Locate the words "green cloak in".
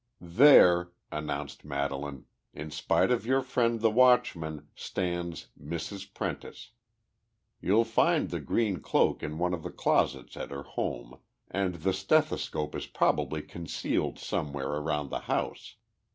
8.39-9.37